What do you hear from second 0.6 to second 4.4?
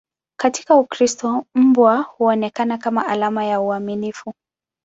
Ukristo, mbwa huonekana kama alama ya uaminifu.